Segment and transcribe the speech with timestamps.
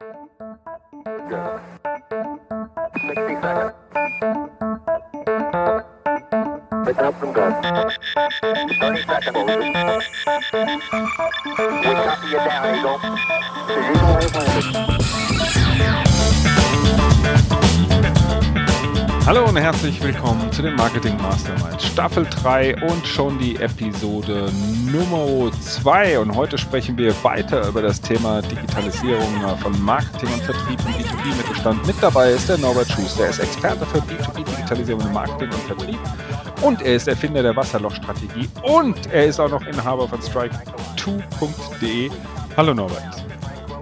[0.00, 0.06] We
[11.94, 12.98] copy you down, Eagle.
[19.28, 24.50] Hallo und herzlich willkommen zu den Marketing Mastermind Staffel 3 und schon die Episode
[24.90, 26.20] Nummer 2.
[26.20, 29.28] Und heute sprechen wir weiter über das Thema Digitalisierung
[29.58, 31.86] von Marketing und Vertrieb im B2B-Mittelstand.
[31.86, 33.24] Mit dabei ist der Norbert Schuster.
[33.24, 35.98] Er ist Experte für B2B-Digitalisierung im Marketing und Vertrieb
[36.62, 42.10] und er ist Erfinder der Wasserlochstrategie und er ist auch noch Inhaber von Strike2.de.
[42.56, 43.26] Hallo Norbert.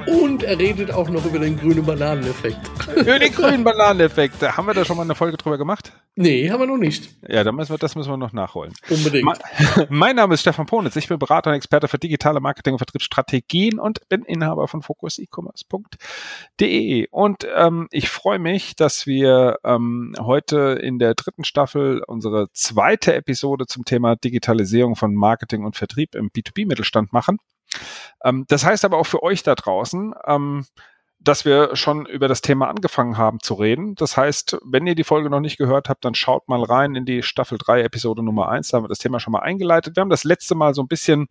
[0.09, 2.76] Und er redet auch noch über den grünen Bananeneffekt.
[2.97, 4.43] Über den grünen Bananeneffekt.
[4.43, 5.93] Haben wir da schon mal eine Folge drüber gemacht?
[6.15, 7.11] Nee, haben wir noch nicht.
[7.29, 8.73] Ja, dann müssen wir, das müssen wir noch nachholen.
[8.89, 9.25] Unbedingt.
[9.25, 9.37] Mein,
[9.91, 10.97] mein Name ist Stefan Ponitz.
[10.97, 17.09] Ich bin Berater und Experte für digitale Marketing und Vertriebsstrategien und bin Inhaber von fokusecommerce.de.
[17.11, 23.15] Und ähm, ich freue mich, dass wir ähm, heute in der dritten Staffel unsere zweite
[23.15, 27.37] Episode zum Thema Digitalisierung von Marketing und Vertrieb im B2B-Mittelstand machen.
[28.25, 30.67] Ähm, das heißt aber auch für euch da draußen, ähm,
[31.19, 33.95] dass wir schon über das Thema angefangen haben zu reden.
[33.97, 37.05] Das heißt, wenn ihr die Folge noch nicht gehört habt, dann schaut mal rein in
[37.05, 38.69] die Staffel 3, Episode Nummer 1.
[38.69, 39.97] Da haben wir das Thema schon mal eingeleitet.
[39.97, 41.27] Wir haben das letzte Mal so ein bisschen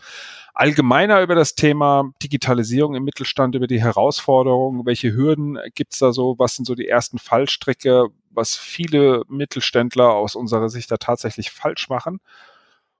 [0.54, 6.36] allgemeiner über das Thema Digitalisierung im Mittelstand, über die Herausforderungen, welche Hürden gibt's da so,
[6.38, 11.90] was sind so die ersten Fallstricke, was viele Mittelständler aus unserer Sicht da tatsächlich falsch
[11.90, 12.20] machen.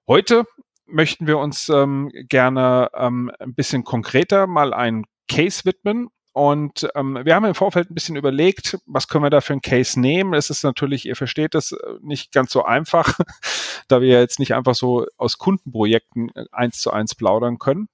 [0.06, 0.44] Heute
[0.86, 6.08] möchten wir uns ähm, gerne ähm, ein bisschen konkreter mal einen Case widmen.
[6.36, 9.62] Und ähm, wir haben im Vorfeld ein bisschen überlegt, was können wir da für einen
[9.62, 10.34] Case nehmen.
[10.34, 13.18] Es ist natürlich, ihr versteht das, äh, nicht ganz so einfach,
[13.88, 17.88] da wir jetzt nicht einfach so aus Kundenprojekten äh, eins zu eins plaudern können.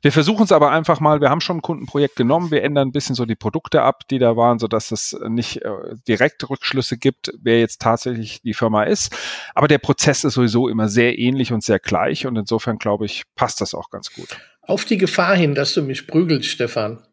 [0.00, 2.92] Wir versuchen es aber einfach mal, wir haben schon ein Kundenprojekt genommen, wir ändern ein
[2.92, 5.70] bisschen so die Produkte ab, die da waren, so dass es nicht äh,
[6.08, 9.14] direkt Rückschlüsse gibt, wer jetzt tatsächlich die Firma ist.
[9.54, 13.24] Aber der Prozess ist sowieso immer sehr ähnlich und sehr gleich und insofern glaube ich,
[13.34, 14.38] passt das auch ganz gut.
[14.62, 17.06] Auf die Gefahr hin, dass du mich prügelst, Stefan.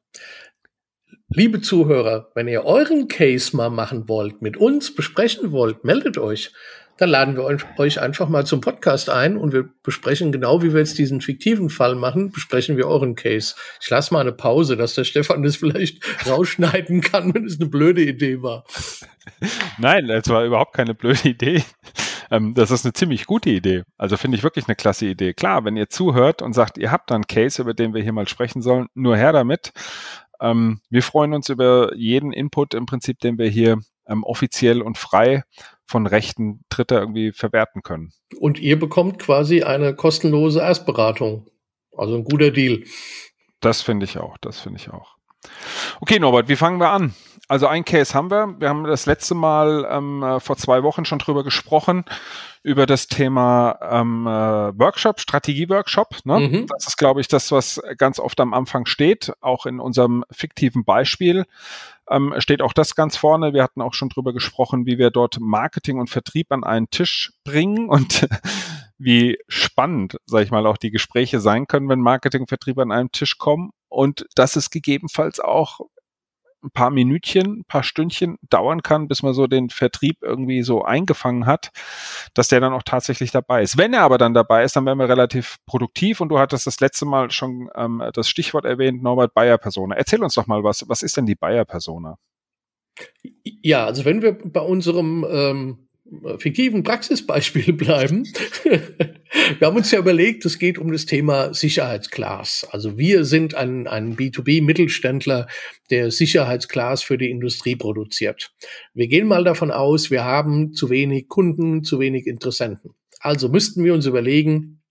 [1.34, 6.52] Liebe Zuhörer, wenn ihr euren Case mal machen wollt, mit uns besprechen wollt, meldet euch
[7.02, 10.82] dann laden wir euch einfach mal zum Podcast ein und wir besprechen genau, wie wir
[10.82, 13.56] jetzt diesen fiktiven Fall machen, besprechen wir euren Case.
[13.82, 17.70] Ich lasse mal eine Pause, dass der Stefan das vielleicht rausschneiden kann, wenn es eine
[17.70, 18.66] blöde Idee war.
[19.80, 21.64] Nein, es war überhaupt keine blöde Idee.
[22.32, 23.84] Ähm, das ist eine ziemlich gute Idee.
[23.98, 25.34] Also finde ich wirklich eine klasse Idee.
[25.34, 28.14] Klar, wenn ihr zuhört und sagt, ihr habt da einen Case, über den wir hier
[28.14, 29.74] mal sprechen sollen, nur her damit.
[30.40, 34.98] Ähm, wir freuen uns über jeden Input im Prinzip, den wir hier ähm, offiziell und
[34.98, 35.44] frei
[35.86, 38.14] von Rechten Dritter irgendwie verwerten können.
[38.40, 41.48] Und ihr bekommt quasi eine kostenlose Erstberatung.
[41.96, 42.86] Also ein guter Deal.
[43.60, 45.18] Das finde ich auch, das finde ich auch.
[46.00, 47.14] Okay, Norbert, wie fangen wir an?
[47.52, 48.56] Also ein Case haben wir.
[48.60, 52.06] Wir haben das letzte Mal ähm, äh, vor zwei Wochen schon drüber gesprochen,
[52.64, 56.20] über das Thema ähm, äh, Workshop, Strategie-Workshop.
[56.24, 56.40] Ne?
[56.40, 56.68] Mhm.
[56.68, 60.86] Das ist, glaube ich, das, was ganz oft am Anfang steht, auch in unserem fiktiven
[60.86, 61.44] Beispiel
[62.10, 63.54] ähm, steht auch das ganz vorne.
[63.54, 67.34] Wir hatten auch schon drüber gesprochen, wie wir dort Marketing und Vertrieb an einen Tisch
[67.44, 68.30] bringen und
[68.98, 72.94] wie spannend, sage ich mal, auch die Gespräche sein können, wenn Marketing und Vertrieb an
[72.94, 75.82] einen Tisch kommen und dass es gegebenenfalls auch
[76.64, 80.84] ein paar Minütchen, ein paar Stündchen dauern kann, bis man so den Vertrieb irgendwie so
[80.84, 81.72] eingefangen hat,
[82.34, 83.78] dass der dann auch tatsächlich dabei ist.
[83.78, 86.80] Wenn er aber dann dabei ist, dann werden wir relativ produktiv und du hattest das
[86.80, 89.96] letzte Mal schon ähm, das Stichwort erwähnt, Norbert Bayer-Persona.
[89.96, 90.88] Erzähl uns doch mal was.
[90.88, 92.18] Was ist denn die Bayer-Persona?
[93.44, 95.88] Ja, also wenn wir bei unserem ähm,
[96.38, 98.28] fiktiven Praxisbeispiel bleiben.
[98.64, 102.68] wir haben uns ja überlegt, es geht um das Thema Sicherheitsglas.
[102.72, 105.48] Also wir sind ein, ein B2B-Mittelständler,
[105.90, 108.52] der Sicherheitsglas für die Industrie produziert.
[108.94, 112.92] Wir gehen mal davon aus, wir haben zu wenig Kunden, zu wenig Interessenten.
[113.20, 114.82] Also müssten wir uns überlegen,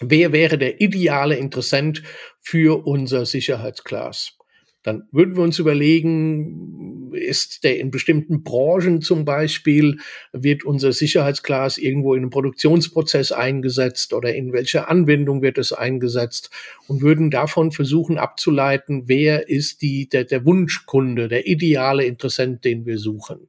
[0.00, 2.02] wer wäre der ideale Interessent
[2.40, 4.36] für unser Sicherheitsglas?
[4.82, 9.98] Dann würden wir uns überlegen, ist der in bestimmten Branchen zum Beispiel,
[10.32, 16.50] wird unser Sicherheitsglas irgendwo in einem Produktionsprozess eingesetzt oder in welcher Anwendung wird es eingesetzt
[16.88, 22.86] und würden davon versuchen abzuleiten, wer ist die, der, der Wunschkunde, der ideale Interessent, den
[22.86, 23.48] wir suchen.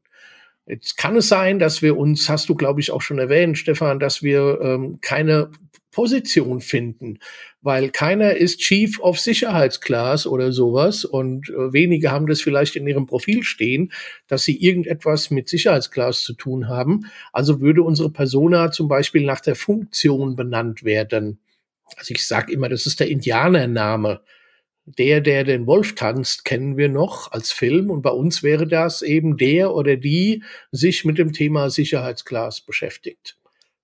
[0.66, 4.00] Jetzt kann es sein, dass wir uns, hast du glaube ich auch schon erwähnt, Stefan,
[4.00, 5.50] dass wir ähm, keine
[5.92, 7.20] Position finden,
[7.62, 12.88] weil keiner ist Chief of Sicherheitsclass oder sowas und äh, wenige haben das vielleicht in
[12.88, 13.92] ihrem Profil stehen,
[14.28, 17.06] dass sie irgendetwas mit Sicherheitsclass zu tun haben.
[17.34, 21.40] Also würde unsere Persona zum Beispiel nach der Funktion benannt werden.
[21.98, 24.22] Also ich sage immer, das ist der Indianername.
[24.86, 27.90] der, der den Wolf tanzt, kennen wir noch als Film.
[27.90, 33.38] Und bei uns wäre das eben der oder die sich mit dem Thema Sicherheitsglas beschäftigt.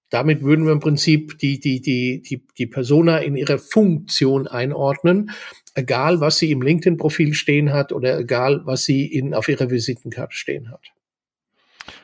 [0.10, 5.32] Damit würden wir im Prinzip die, die, die, die, die Persona in ihrer Funktion einordnen,
[5.76, 10.36] egal was sie im LinkedIn-Profil stehen hat oder egal was sie in, auf ihrer Visitenkarte
[10.36, 10.82] stehen hat.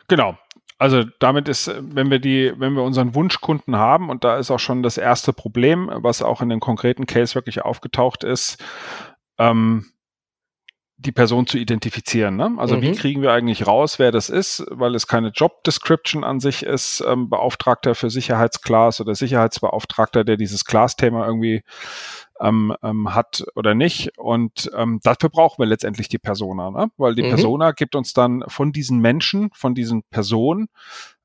[0.07, 0.37] Genau.
[0.77, 4.59] Also damit ist, wenn wir die, wenn wir unseren Wunschkunden haben, und da ist auch
[4.59, 8.61] schon das erste Problem, was auch in dem konkreten Case wirklich aufgetaucht ist,
[9.37, 9.92] ähm,
[11.05, 12.35] die Person zu identifizieren.
[12.35, 12.53] Ne?
[12.57, 12.81] Also mhm.
[12.81, 16.63] wie kriegen wir eigentlich raus, wer das ist, weil es keine Job Description an sich
[16.63, 21.63] ist, ähm, Beauftragter für Sicherheitsclass oder Sicherheitsbeauftragter, der dieses Class-Thema irgendwie
[22.39, 24.17] ähm, ähm, hat oder nicht.
[24.17, 26.87] Und ähm, dafür brauchen wir letztendlich die Persona, ne?
[26.97, 27.29] weil die mhm.
[27.29, 30.67] Persona gibt uns dann von diesen Menschen, von diesen Personen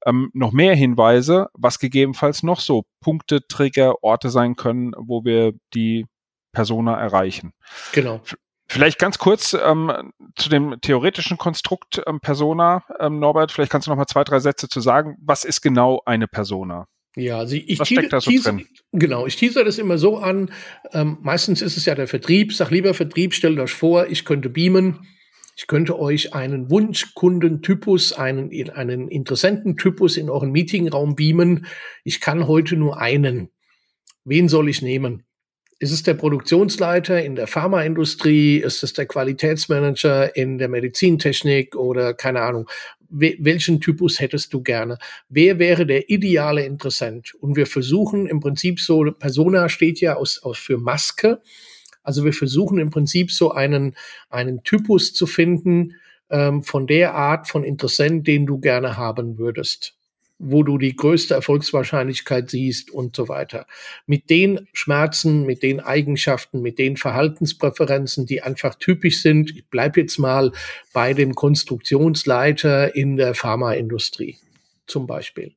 [0.07, 5.55] ähm, noch mehr Hinweise, was gegebenenfalls noch so Punkte, Trigger, Orte sein können, wo wir
[5.75, 6.07] die
[6.53, 7.53] Persona erreichen.
[7.93, 8.21] Genau.
[8.71, 13.51] Vielleicht ganz kurz ähm, zu dem theoretischen Konstrukt ähm, Persona, ähm, Norbert.
[13.51, 15.17] Vielleicht kannst du noch mal zwei, drei Sätze zu sagen.
[15.23, 16.87] Was ist genau eine Persona?
[17.17, 18.67] Ja, also ich, Was steckt da so tease, drin?
[18.93, 20.53] Genau, ich teaser das immer so an.
[20.93, 22.53] Ähm, meistens ist es ja der Vertrieb.
[22.53, 25.01] Sag lieber Vertrieb, stellt euch vor, ich könnte beamen.
[25.57, 31.67] Ich könnte euch einen Wunschkundentypus, einen, einen Interessententypus in euren Meetingraum beamen.
[32.05, 33.51] Ich kann heute nur einen.
[34.25, 35.25] Wen soll ich nehmen?
[35.81, 38.57] Ist es der Produktionsleiter in der Pharmaindustrie?
[38.57, 42.69] Ist es der Qualitätsmanager in der Medizintechnik oder keine Ahnung?
[43.11, 44.99] welchen Typus hättest du gerne?
[45.31, 47.33] Wer wäre der ideale Interessent?
[47.41, 51.41] Und wir versuchen im Prinzip so, Persona steht ja aus, aus für Maske.
[52.03, 53.97] Also wir versuchen im Prinzip so einen,
[54.29, 55.95] einen Typus zu finden
[56.29, 59.98] ähm, von der Art von Interessent, den du gerne haben würdest
[60.39, 63.67] wo du die größte Erfolgswahrscheinlichkeit siehst und so weiter.
[64.07, 69.51] Mit den Schmerzen, mit den Eigenschaften, mit den Verhaltenspräferenzen, die einfach typisch sind.
[69.51, 70.53] Ich bleibe jetzt mal
[70.93, 74.39] bei dem Konstruktionsleiter in der Pharmaindustrie
[74.87, 75.55] zum Beispiel.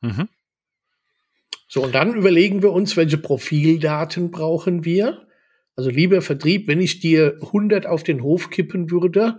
[0.00, 0.28] Mhm.
[1.68, 5.26] So, und dann überlegen wir uns, welche Profildaten brauchen wir.
[5.74, 9.38] Also lieber Vertrieb, wenn ich dir 100 auf den Hof kippen würde,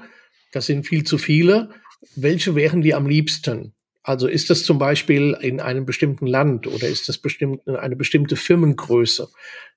[0.52, 1.70] das sind viel zu viele,
[2.16, 3.74] welche wären die am liebsten?
[4.08, 8.38] Also ist das zum Beispiel in einem bestimmten Land oder ist das bestimmt eine bestimmte
[8.38, 9.28] Firmengröße?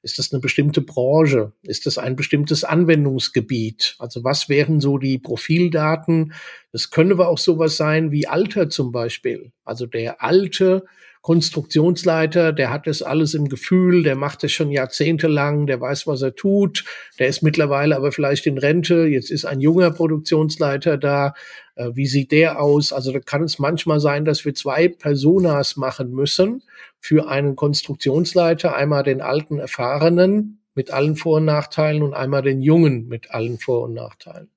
[0.04, 1.52] Ist das eine bestimmte Branche?
[1.64, 3.96] Ist das ein bestimmtes Anwendungsgebiet?
[3.98, 6.32] Also was wären so die Profildaten?
[6.70, 9.50] Das könnte aber auch sowas sein wie Alter zum Beispiel.
[9.64, 10.84] Also der alte
[11.22, 16.22] Konstruktionsleiter, der hat das alles im Gefühl, der macht es schon jahrzehntelang, der weiß, was
[16.22, 16.84] er tut,
[17.18, 21.34] der ist mittlerweile aber vielleicht in Rente, jetzt ist ein junger Produktionsleiter da,
[21.74, 22.92] äh, wie sieht der aus?
[22.92, 26.62] Also da kann es manchmal sein, dass wir zwei Personas machen müssen
[27.00, 32.60] für einen Konstruktionsleiter, einmal den alten Erfahrenen mit allen Vor- und Nachteilen und einmal den
[32.60, 34.48] Jungen mit allen Vor- und Nachteilen.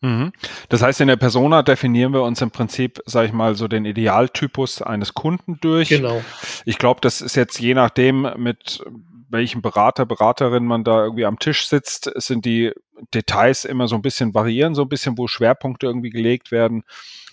[0.00, 0.32] Mhm.
[0.68, 3.84] Das heißt, in der Persona definieren wir uns im Prinzip, sage ich mal, so den
[3.84, 5.90] Idealtypus eines Kunden durch.
[5.90, 6.22] Genau.
[6.64, 8.82] Ich glaube, das ist jetzt je nachdem, mit
[9.28, 12.72] welchem Berater, Beraterin man da irgendwie am Tisch sitzt, sind die
[13.14, 16.84] Details immer so ein bisschen variieren, so ein bisschen, wo Schwerpunkte irgendwie gelegt werden.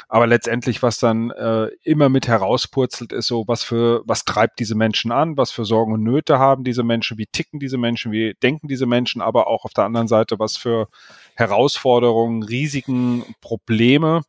[0.09, 4.75] Aber letztendlich, was dann äh, immer mit herauspurzelt, ist so, was für, was treibt diese
[4.75, 8.33] Menschen an, was für Sorgen und Nöte haben diese Menschen, wie ticken diese Menschen, wie
[8.42, 10.88] denken diese Menschen, aber auch auf der anderen Seite, was für
[11.36, 14.22] Herausforderungen, Risiken, Probleme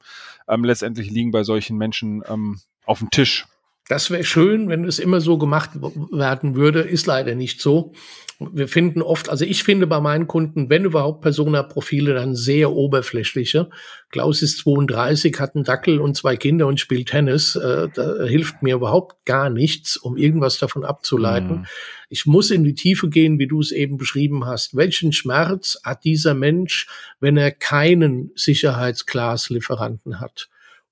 [0.48, 3.46] ähm, letztendlich liegen bei solchen Menschen ähm, auf dem Tisch.
[3.88, 6.80] Das wäre schön, wenn es immer so gemacht werden würde.
[6.80, 7.92] Ist leider nicht so.
[8.38, 13.68] Wir finden oft, also ich finde bei meinen Kunden, wenn überhaupt Persona-Profile, dann sehr oberflächliche.
[14.10, 17.56] Klaus ist 32, hat einen Dackel und zwei Kinder und spielt Tennis.
[17.56, 21.60] Äh, da hilft mir überhaupt gar nichts, um irgendwas davon abzuleiten.
[21.60, 21.66] Mhm.
[22.10, 24.76] Ich muss in die Tiefe gehen, wie du es eben beschrieben hast.
[24.76, 26.86] Welchen Schmerz hat dieser Mensch,
[27.18, 30.48] wenn er keinen Sicherheitsglas-Lieferanten hat?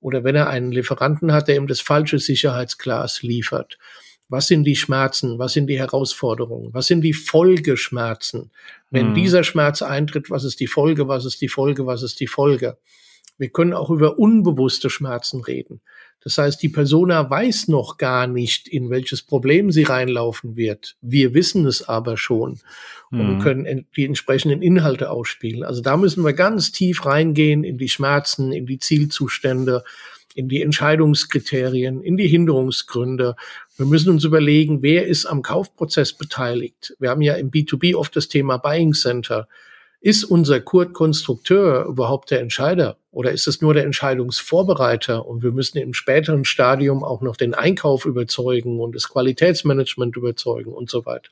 [0.07, 3.77] Oder wenn er einen Lieferanten hat, der ihm das falsche Sicherheitsglas liefert.
[4.29, 5.41] Was sind die Schmerzen?
[5.41, 6.73] Was sind die Herausforderungen?
[6.73, 8.53] Was sind die Folgeschmerzen?
[8.93, 9.15] Wenn mhm.
[9.15, 11.09] dieser Schmerz eintritt, was ist die Folge?
[11.09, 11.87] Was ist die Folge?
[11.87, 12.79] Was ist die Folge?
[13.37, 15.81] Wir können auch über unbewusste Schmerzen reden.
[16.27, 20.97] Das heißt, die Persona weiß noch gar nicht, in welches Problem sie reinlaufen wird.
[21.01, 22.59] Wir wissen es aber schon
[23.13, 23.39] und mhm.
[23.39, 25.63] können die entsprechenden Inhalte ausspielen.
[25.63, 29.85] Also da müssen wir ganz tief reingehen in die Schmerzen, in die Zielzustände,
[30.35, 33.37] in die Entscheidungskriterien, in die Hinderungsgründe.
[33.77, 36.97] Wir müssen uns überlegen, wer ist am Kaufprozess beteiligt.
[36.99, 39.47] Wir haben ja im B2B oft das Thema Buying Center.
[40.07, 45.27] Ist unser Kurt Konstrukteur überhaupt der Entscheider oder ist es nur der Entscheidungsvorbereiter?
[45.27, 50.73] Und wir müssen im späteren Stadium auch noch den Einkauf überzeugen und das Qualitätsmanagement überzeugen
[50.73, 51.31] und so weiter.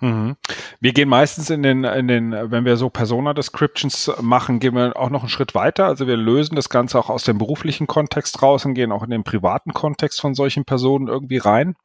[0.00, 0.34] Mhm.
[0.80, 5.10] Wir gehen meistens in den, in den, wenn wir so Persona-Descriptions machen, gehen wir auch
[5.10, 5.86] noch einen Schritt weiter.
[5.86, 9.10] Also wir lösen das Ganze auch aus dem beruflichen Kontext raus und gehen auch in
[9.10, 11.76] den privaten Kontext von solchen Personen irgendwie rein.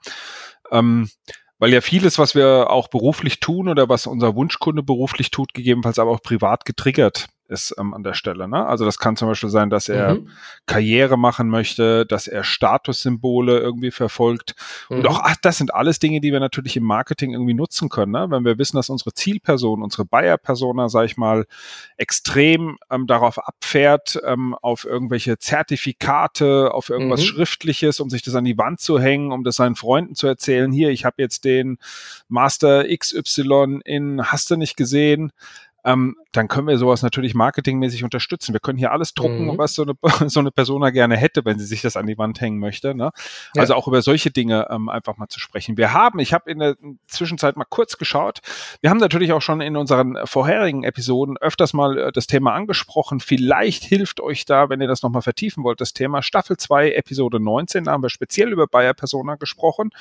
[0.71, 1.09] Ähm,
[1.59, 5.99] weil ja vieles, was wir auch beruflich tun oder was unser Wunschkunde beruflich tut, gegebenenfalls
[5.99, 8.47] aber auch privat getriggert ist ähm, an der Stelle.
[8.47, 8.65] Ne?
[8.65, 10.29] Also das kann zum Beispiel sein, dass er mhm.
[10.65, 14.55] Karriere machen möchte, dass er Statussymbole irgendwie verfolgt.
[14.89, 14.97] Mhm.
[14.97, 18.11] Und auch, ach, das sind alles Dinge, die wir natürlich im Marketing irgendwie nutzen können.
[18.11, 18.27] Ne?
[18.29, 21.45] Wenn wir wissen, dass unsere Zielperson, unsere Buyer-Persona, sag ich mal,
[21.97, 27.25] extrem ähm, darauf abfährt, ähm, auf irgendwelche Zertifikate, auf irgendwas mhm.
[27.25, 30.71] Schriftliches, um sich das an die Wand zu hängen, um das seinen Freunden zu erzählen,
[30.71, 31.77] hier, ich habe jetzt den
[32.27, 35.31] Master XY in, hast du nicht gesehen?
[35.83, 38.53] Ähm, dann können wir sowas natürlich marketingmäßig unterstützen.
[38.53, 39.57] Wir können hier alles drucken, mhm.
[39.57, 39.93] was so eine,
[40.29, 42.93] so eine Persona gerne hätte, wenn sie sich das an die Wand hängen möchte.
[42.93, 43.11] Ne?
[43.55, 43.61] Ja.
[43.61, 45.77] Also auch über solche Dinge ähm, einfach mal zu sprechen.
[45.77, 46.75] Wir haben, ich habe in der
[47.07, 48.39] Zwischenzeit mal kurz geschaut,
[48.81, 53.19] wir haben natürlich auch schon in unseren vorherigen Episoden öfters mal äh, das Thema angesprochen.
[53.19, 57.39] Vielleicht hilft euch da, wenn ihr das nochmal vertiefen wollt, das Thema Staffel 2, Episode
[57.39, 59.91] 19, da haben wir speziell über Bayer Persona gesprochen.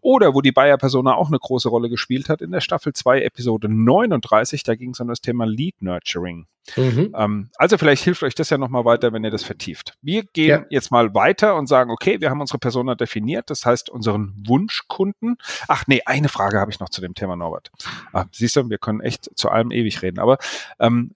[0.00, 3.22] Oder wo die Bayer Persona auch eine große Rolle gespielt hat, in der Staffel 2,
[3.22, 6.46] Episode 39, da ging es um das Thema Thema Lead Nurturing.
[6.76, 7.14] Mhm.
[7.16, 9.94] Ähm, also vielleicht hilft euch das ja nochmal weiter, wenn ihr das vertieft.
[10.02, 10.66] Wir gehen ja.
[10.70, 15.36] jetzt mal weiter und sagen, okay, wir haben unsere Persona definiert, das heißt unseren Wunschkunden.
[15.68, 17.70] Ach nee, eine Frage habe ich noch zu dem Thema, Norbert.
[18.12, 20.38] Ah, siehst du, wir können echt zu allem ewig reden, aber
[20.78, 21.12] ähm,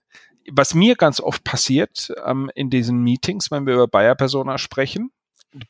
[0.51, 5.11] was mir ganz oft passiert ähm, in diesen Meetings, wenn wir über Bayer Persona sprechen,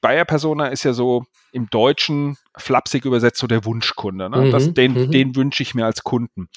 [0.00, 4.28] Bayer Persona ist ja so im Deutschen flapsig übersetzt so der Wunschkunde.
[4.28, 4.36] Ne?
[4.36, 5.10] Mhm, das, den, mhm.
[5.12, 6.48] den wünsche ich mir als Kunden.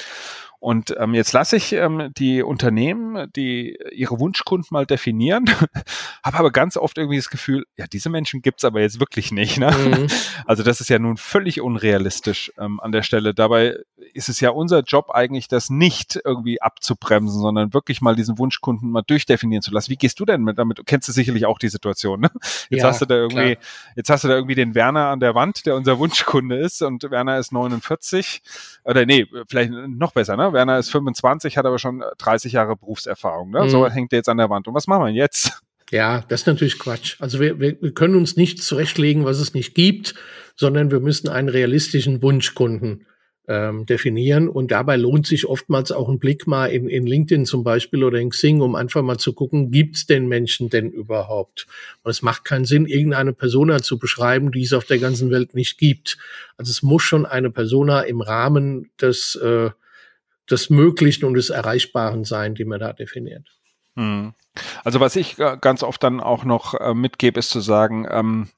[0.59, 5.45] Und ähm, jetzt lasse ich ähm, die Unternehmen, die ihre Wunschkunden mal definieren,
[6.23, 9.59] habe aber ganz oft irgendwie das Gefühl, ja, diese Menschen gibt's aber jetzt wirklich nicht.
[9.59, 9.71] Ne?
[9.71, 10.07] Mhm.
[10.45, 13.33] Also das ist ja nun völlig unrealistisch ähm, an der Stelle.
[13.33, 13.75] Dabei
[14.13, 18.89] ist es ja unser Job eigentlich, das nicht irgendwie abzubremsen, sondern wirklich mal diesen Wunschkunden
[18.89, 19.91] mal durchdefinieren zu lassen.
[19.91, 20.79] Wie gehst du denn mit damit?
[20.79, 22.21] Du kennst du sicherlich auch die Situation.
[22.21, 22.29] Ne?
[22.69, 23.65] Jetzt ja, hast du da irgendwie, klar.
[23.95, 27.03] jetzt hast du da irgendwie den Werner an der Wand, der unser Wunschkunde ist und
[27.11, 28.41] Werner ist 49
[28.85, 30.53] oder nee, vielleicht noch besser, ne?
[30.53, 33.51] Werner ist 25, hat aber schon 30 Jahre Berufserfahrung.
[33.51, 33.65] Ne?
[33.65, 33.69] Mhm.
[33.69, 34.67] So hängt er jetzt an der Wand.
[34.67, 35.61] Und was machen wir jetzt?
[35.91, 37.15] Ja, das ist natürlich Quatsch.
[37.19, 40.15] Also wir, wir, wir können uns nicht zurechtlegen, was es nicht gibt,
[40.55, 43.05] sondern wir müssen einen realistischen Wunschkunden
[43.47, 44.49] ähm, definieren.
[44.49, 48.19] Und dabei lohnt sich oftmals auch ein Blick mal in, in LinkedIn zum Beispiel oder
[48.19, 51.67] in Xing, um einfach mal zu gucken, gibt's den Menschen denn überhaupt?
[52.03, 55.55] Und es macht keinen Sinn, irgendeine Persona zu beschreiben, die es auf der ganzen Welt
[55.55, 56.17] nicht gibt.
[56.57, 59.69] Also es muss schon eine Persona im Rahmen des, äh,
[60.49, 63.47] des Möglichen und des Erreichbaren sein, die man da definiert.
[63.95, 64.33] Hm.
[64.83, 68.49] Also was ich äh, ganz oft dann auch noch äh, mitgebe, ist zu sagen, ähm,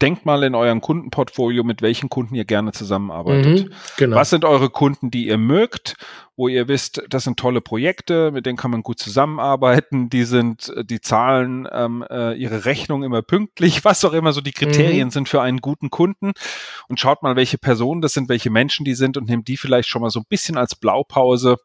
[0.00, 3.68] denkt mal in eurem Kundenportfolio, mit welchen Kunden ihr gerne zusammenarbeitet.
[3.68, 4.16] Mhm, genau.
[4.16, 5.96] Was sind eure Kunden, die ihr mögt
[6.34, 10.72] wo ihr wisst, das sind tolle Projekte, mit denen kann man gut zusammenarbeiten, die sind,
[10.84, 15.12] die zahlen ähm, äh, ihre Rechnung immer pünktlich, was auch immer so die Kriterien mhm.
[15.12, 16.32] sind für einen guten Kunden
[16.88, 19.88] und schaut mal, welche Personen das sind, welche Menschen die sind und nehmt die vielleicht
[19.88, 21.56] schon mal so ein bisschen als Blaupause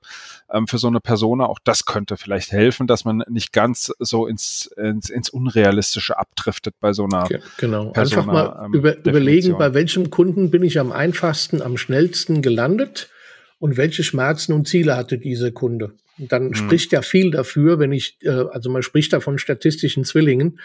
[0.52, 1.46] ähm, für so eine Persona.
[1.46, 6.76] Auch das könnte vielleicht helfen, dass man nicht ganz so ins, ins, ins Unrealistische abdriftet
[6.82, 10.80] bei so einer Genau, Persona, einfach mal ähm, über, überlegen, bei welchem Kunden bin ich
[10.80, 13.10] am einfachsten, am schnellsten gelandet
[13.60, 15.94] und welche Schmerzen und Ziele hatte diese Kunde.
[16.20, 16.54] Und dann mhm.
[16.56, 20.60] spricht ja viel dafür, wenn ich, äh, also man spricht da von statistischen Zwillingen,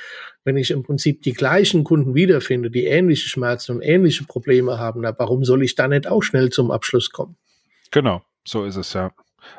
[0.45, 5.03] wenn ich im Prinzip die gleichen Kunden wiederfinde, die ähnliche Schmerzen und ähnliche Probleme haben,
[5.03, 7.37] na, warum soll ich da nicht auch schnell zum Abschluss kommen?
[7.91, 9.13] Genau, so ist es ja.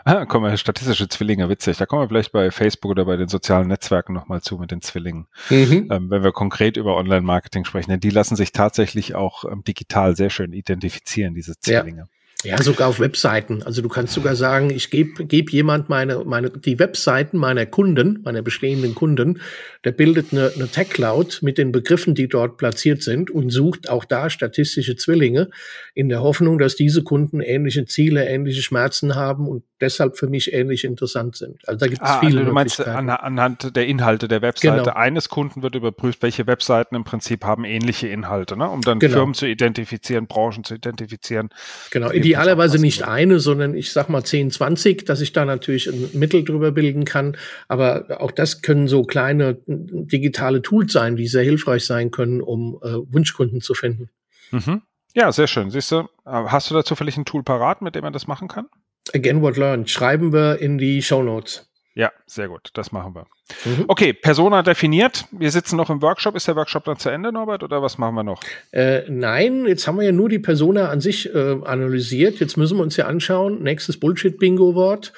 [0.06, 1.78] Ah, kommen wir, statistische Zwillinge, witzig.
[1.78, 4.82] Da kommen wir vielleicht bei Facebook oder bei den sozialen Netzwerken nochmal zu mit den
[4.82, 5.28] Zwillingen.
[5.50, 5.90] Mhm.
[5.92, 10.16] Ähm, wenn wir konkret über Online-Marketing sprechen, denn die lassen sich tatsächlich auch ähm, digital
[10.16, 12.08] sehr schön identifizieren, diese Zwillinge.
[12.44, 12.62] Ja.
[12.62, 13.64] Sogar auf Webseiten.
[13.64, 18.20] Also du kannst sogar sagen, ich gebe geb jemand meine, meine, die Webseiten meiner Kunden,
[18.24, 19.40] meiner bestehenden Kunden,
[19.86, 23.90] der bildet eine, eine Tech Cloud mit den Begriffen, die dort platziert sind und sucht
[23.90, 25.50] auch da statistische Zwillinge
[25.94, 30.54] in der Hoffnung, dass diese Kunden ähnliche Ziele, ähnliche Schmerzen haben und deshalb für mich
[30.54, 31.58] ähnlich interessant sind.
[31.68, 34.84] Also da gibt es ah, viele also du meinst an, anhand der Inhalte der Webseite
[34.84, 34.96] genau.
[34.96, 38.70] eines Kunden wird überprüft, welche Webseiten im Prinzip haben ähnliche Inhalte, ne?
[38.70, 39.18] um dann genau.
[39.18, 41.50] Firmen zu identifizieren, Branchen zu identifizieren.
[41.92, 46.10] Genau, idealerweise nicht eine, sondern ich sag mal 10, 20, dass ich da natürlich ein
[46.13, 47.38] Mittel drüber bilden kann.
[47.68, 52.80] Aber auch das können so kleine digitale Tools sein, die sehr hilfreich sein können, um
[52.82, 54.10] äh, Wunschkunden zu finden.
[54.52, 54.82] Mhm.
[55.13, 55.70] Ja, sehr schön.
[55.70, 58.48] Siehst du, äh, hast du da zufällig ein Tool parat, mit dem man das machen
[58.48, 58.66] kann?
[59.13, 59.90] Again What Learned.
[59.90, 61.70] Schreiben wir in die Show Notes.
[61.96, 62.72] Ja, sehr gut.
[62.74, 63.28] Das machen wir.
[63.66, 63.86] Mhm.
[63.88, 65.26] Okay, Persona definiert.
[65.32, 66.36] Wir sitzen noch im Workshop.
[66.36, 68.42] Ist der Workshop dann zu Ende, Norbert, oder was machen wir noch?
[68.72, 72.40] Äh, nein, jetzt haben wir ja nur die Persona an sich äh, analysiert.
[72.40, 73.62] Jetzt müssen wir uns ja anschauen.
[73.62, 75.14] Nächstes Bullshit-Bingo-Wort.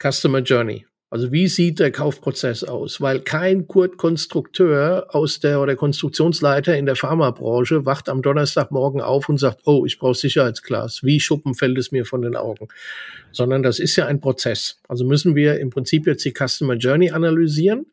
[0.00, 0.86] Customer Journey.
[1.10, 3.00] Also wie sieht der Kaufprozess aus?
[3.00, 9.38] Weil kein Konstrukteur aus der oder Konstruktionsleiter in der Pharmabranche wacht am Donnerstagmorgen auf und
[9.38, 11.02] sagt, oh, ich brauche Sicherheitsglas.
[11.02, 12.68] Wie Schuppen fällt es mir von den Augen?
[13.32, 14.82] Sondern das ist ja ein Prozess.
[14.86, 17.86] Also müssen wir im Prinzip jetzt die Customer Journey analysieren.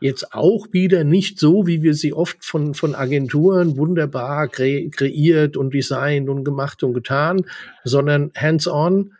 [0.00, 5.56] Jetzt auch wieder nicht so, wie wir sie oft von, von Agenturen wunderbar kre kreiert
[5.56, 7.46] und designt und gemacht und getan,
[7.82, 9.14] sondern hands-on.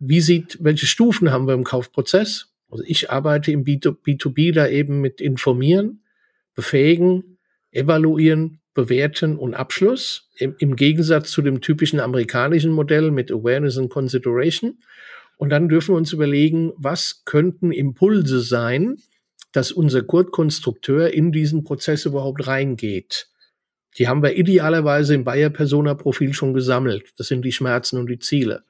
[0.00, 2.48] Wie sieht, welche Stufen haben wir im Kaufprozess?
[2.70, 6.02] Also ich arbeite im B2B da eben mit informieren,
[6.54, 7.38] befähigen,
[7.70, 10.30] evaluieren, bewerten und Abschluss.
[10.36, 14.78] Im, Im, Gegensatz zu dem typischen amerikanischen Modell mit Awareness and Consideration.
[15.36, 18.96] Und dann dürfen wir uns überlegen, was könnten Impulse sein,
[19.52, 23.28] dass unser Kurtkonstrukteur in diesen Prozess überhaupt reingeht.
[23.98, 27.14] Die haben wir idealerweise im Bayer-Persona-Profil schon gesammelt.
[27.16, 28.64] Das sind die Schmerzen und die Ziele.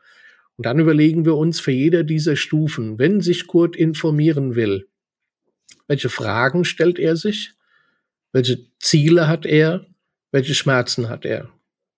[0.57, 4.89] Und dann überlegen wir uns für jeder dieser Stufen, wenn sich Kurt informieren will,
[5.87, 7.53] welche Fragen stellt er sich,
[8.33, 9.87] welche Ziele hat er,
[10.33, 11.51] welche Schmerzen hat er.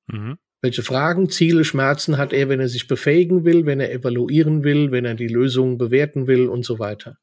[0.09, 0.39] Mhm.
[0.61, 4.91] Welche Fragen, Ziele, Schmerzen hat er, wenn er sich befähigen will, wenn er evaluieren will,
[4.91, 7.17] wenn er die Lösungen bewerten will und so weiter.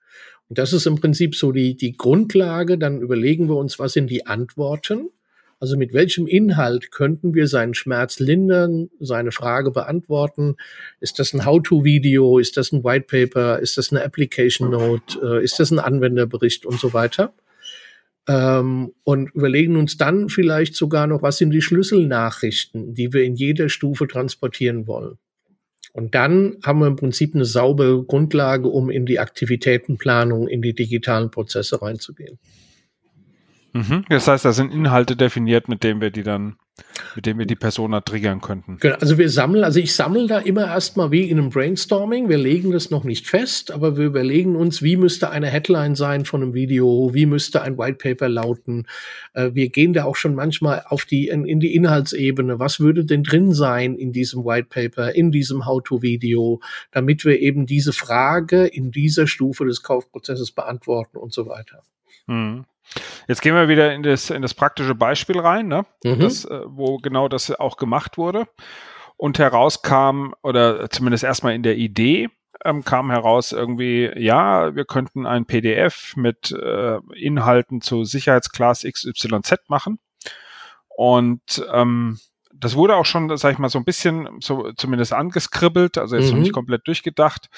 [0.48, 2.78] Und das ist im Prinzip so die, die Grundlage.
[2.78, 5.10] Dann überlegen wir uns, was sind die Antworten
[5.60, 10.56] also mit welchem Inhalt könnten wir seinen Schmerz lindern, seine Frage beantworten?
[11.00, 12.40] Ist das ein How-to-Video?
[12.40, 13.60] Ist das ein White Paper?
[13.60, 15.20] Ist das eine Application Note?
[15.22, 17.34] Äh, ist das ein Anwenderbericht und so weiter?
[18.28, 23.36] Ähm, und überlegen uns dann vielleicht sogar noch, was sind die Schlüsselnachrichten, die wir in
[23.36, 25.18] jeder Stufe transportieren wollen.
[25.94, 30.74] Und dann haben wir im Prinzip eine saubere Grundlage, um in die Aktivitätenplanung, in die
[30.74, 32.38] digitalen Prozesse reinzugehen.
[33.76, 34.06] Mhm.
[34.08, 36.56] Das heißt, da sind Inhalte definiert, mit denen wir die dann,
[37.14, 38.78] mit denen wir die Persona triggern könnten.
[38.80, 42.30] Genau, also wir sammeln, also ich sammle da immer erstmal wie in einem Brainstorming.
[42.30, 46.24] Wir legen das noch nicht fest, aber wir überlegen uns, wie müsste eine Headline sein
[46.24, 48.88] von einem Video, wie müsste ein White Paper lauten.
[49.34, 52.60] Äh, wir gehen da auch schon manchmal auf die, in, in die Inhaltsebene.
[52.60, 57.66] Was würde denn drin sein in diesem White Paper, in diesem How-to-Video, damit wir eben
[57.66, 61.84] diese Frage in dieser Stufe des Kaufprozesses beantworten und so weiter.
[62.28, 62.64] Mhm.
[63.28, 65.86] Jetzt gehen wir wieder in das, in das praktische Beispiel rein, ne?
[66.04, 66.20] Mhm.
[66.20, 68.48] das, äh, wo genau das auch gemacht wurde.
[69.18, 72.30] Und herauskam, oder zumindest erstmal in der Idee,
[72.64, 79.70] ähm, kam heraus irgendwie, ja, wir könnten ein PDF mit äh, Inhalten zu Sicherheitsclass XYZ
[79.70, 80.00] machen.
[80.88, 82.20] Und ähm,
[82.54, 86.28] das wurde auch schon, sag ich mal, so ein bisschen so zumindest angeskribbelt, also jetzt
[86.28, 86.32] mhm.
[86.32, 87.50] noch nicht komplett durchgedacht.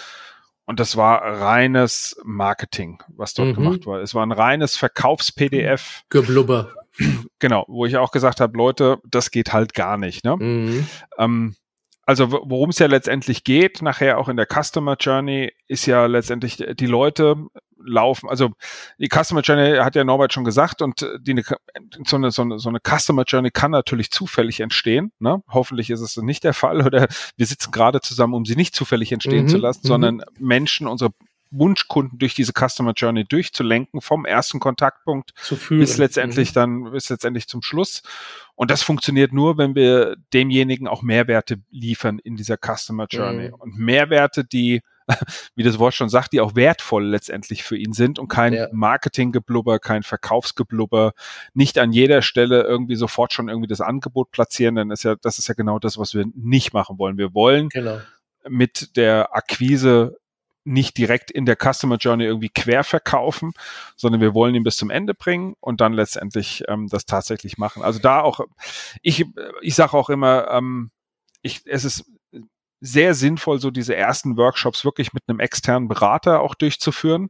[0.68, 3.54] Und das war reines Marketing, was dort mhm.
[3.54, 4.04] gemacht wurde.
[4.04, 6.04] Es war ein reines Verkaufs-PDF.
[6.10, 6.74] Geblubber.
[7.40, 10.26] Genau, wo ich auch gesagt habe, Leute, das geht halt gar nicht.
[10.26, 10.36] Ne?
[10.36, 10.88] Mhm.
[11.18, 11.56] Ähm,
[12.08, 16.56] also worum es ja letztendlich geht, nachher auch in der Customer Journey, ist ja letztendlich
[16.56, 17.36] die Leute
[17.78, 18.30] laufen.
[18.30, 18.52] Also
[18.98, 21.44] die Customer Journey hat ja Norbert schon gesagt und die,
[22.06, 25.12] so, eine, so, eine, so eine Customer Journey kann natürlich zufällig entstehen.
[25.20, 25.44] Ne?
[25.50, 29.12] Hoffentlich ist es nicht der Fall oder wir sitzen gerade zusammen, um sie nicht zufällig
[29.12, 29.88] entstehen mhm, zu lassen, mhm.
[29.90, 31.12] sondern Menschen, unsere
[31.52, 35.34] Wunschkunden durch diese Customer Journey durchzulenken, vom ersten Kontaktpunkt
[35.70, 36.54] bis letztendlich mhm.
[36.54, 38.04] dann, bis letztendlich zum Schluss.
[38.56, 43.50] Und das funktioniert nur, wenn wir demjenigen auch Mehrwerte liefern in dieser Customer Journey.
[43.50, 43.54] Mhm.
[43.54, 44.82] Und Mehrwerte, die,
[45.56, 48.68] wie das Wort schon sagt, die auch wertvoll letztendlich für ihn sind und kein ja.
[48.72, 51.14] Marketinggeblubber, kein Verkaufsgeblubber,
[51.54, 55.38] nicht an jeder Stelle irgendwie sofort schon irgendwie das Angebot platzieren, dann ist ja, das
[55.38, 57.18] ist ja genau das, was wir nicht machen wollen.
[57.18, 58.00] Wir wollen genau.
[58.50, 60.18] mit der Akquise
[60.68, 63.54] nicht direkt in der Customer Journey irgendwie quer verkaufen,
[63.96, 67.84] sondern wir wollen ihn bis zum Ende bringen und dann letztendlich ähm, das tatsächlich machen.
[67.84, 68.42] Also da auch,
[69.02, 69.26] ich,
[69.62, 70.92] ich sage auch immer, ähm,
[71.42, 72.06] ich, es ist
[72.80, 77.30] sehr sinnvoll, so diese ersten Workshops wirklich mit einem externen Berater auch durchzuführen.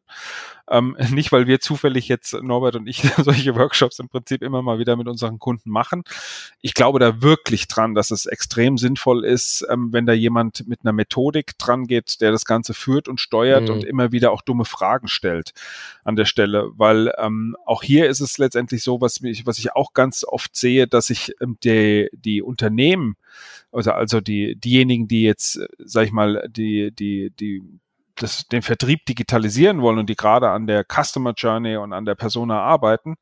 [0.69, 4.79] Ähm, nicht, weil wir zufällig jetzt, Norbert und ich, solche Workshops im Prinzip immer mal
[4.79, 6.03] wieder mit unseren Kunden machen.
[6.61, 10.81] Ich glaube da wirklich dran, dass es extrem sinnvoll ist, ähm, wenn da jemand mit
[10.83, 13.75] einer Methodik dran geht, der das Ganze führt und steuert mhm.
[13.75, 15.53] und immer wieder auch dumme Fragen stellt
[16.03, 16.71] an der Stelle.
[16.75, 20.55] Weil ähm, auch hier ist es letztendlich so, was ich, was ich auch ganz oft
[20.55, 23.15] sehe, dass sich ähm, die, die Unternehmen,
[23.71, 27.79] also, also die, diejenigen, die jetzt, sag ich mal, die, die, die
[28.21, 32.15] das, den Vertrieb digitalisieren wollen und die gerade an der Customer Journey und an der
[32.15, 33.15] Persona arbeiten,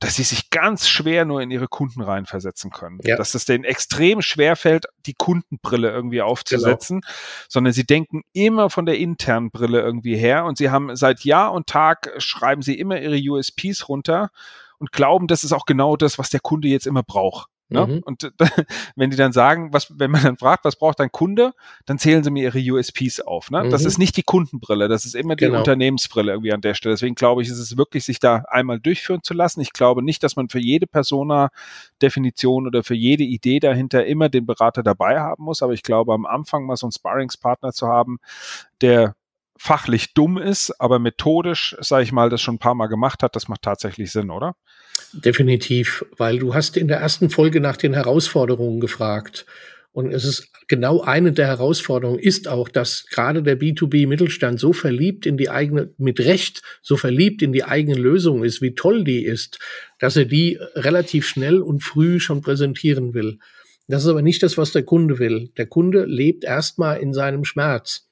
[0.00, 2.98] dass sie sich ganz schwer nur in ihre Kunden reinversetzen können.
[3.04, 3.16] Ja.
[3.16, 7.14] Dass es denen extrem schwer fällt, die Kundenbrille irgendwie aufzusetzen, genau.
[7.48, 11.52] sondern sie denken immer von der internen Brille irgendwie her und sie haben seit Jahr
[11.52, 14.30] und Tag schreiben sie immer ihre USPs runter
[14.78, 17.48] und glauben, das ist auch genau das, was der Kunde jetzt immer braucht.
[17.70, 17.86] Ne?
[17.86, 17.98] Mhm.
[18.04, 18.32] Und
[18.96, 21.52] wenn die dann sagen, was, wenn man dann fragt, was braucht dein Kunde,
[21.86, 23.50] dann zählen sie mir ihre USPs auf.
[23.50, 23.64] Ne?
[23.64, 23.70] Mhm.
[23.70, 25.58] Das ist nicht die Kundenbrille, das ist immer die genau.
[25.58, 26.94] Unternehmensbrille irgendwie an der Stelle.
[26.94, 29.60] Deswegen glaube ich, ist es wirklich, sich da einmal durchführen zu lassen.
[29.60, 34.46] Ich glaube nicht, dass man für jede Persona-Definition oder für jede Idee dahinter immer den
[34.46, 38.18] Berater dabei haben muss, aber ich glaube, am Anfang mal so einen Sparringspartner zu haben,
[38.80, 39.14] der
[39.58, 43.36] fachlich dumm ist, aber methodisch, sage ich mal, das schon ein paar Mal gemacht hat,
[43.36, 44.54] das macht tatsächlich Sinn, oder?
[45.12, 49.46] Definitiv, weil du hast in der ersten Folge nach den Herausforderungen gefragt.
[49.92, 55.26] Und es ist genau eine der Herausforderungen ist auch, dass gerade der B2B-Mittelstand so verliebt
[55.26, 59.24] in die eigene, mit Recht so verliebt in die eigene Lösung ist, wie toll die
[59.24, 59.58] ist,
[59.98, 63.38] dass er die relativ schnell und früh schon präsentieren will.
[63.88, 65.50] Das ist aber nicht das, was der Kunde will.
[65.56, 68.07] Der Kunde lebt erstmal in seinem Schmerz